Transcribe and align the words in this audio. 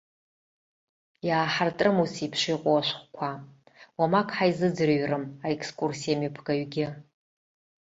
Иааҳартрым 1.27 1.97
усеиԥш 2.03 2.41
иҟоу 2.53 2.77
ашәҟәқәа, 2.79 3.29
уамак 3.97 4.29
ҳаизыӡырҩрым 4.35 5.25
аекскурсиа 5.45 6.17
мҩаԥгаҩгьы. 6.19 6.87